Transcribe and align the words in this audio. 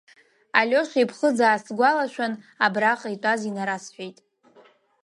Алиоша 0.59 0.99
иԥхыӡ 1.03 1.37
аасгәалашәан, 1.47 2.33
абраҟа 2.65 3.09
итәаз 3.15 3.41
инарасҳәеит. 3.49 4.17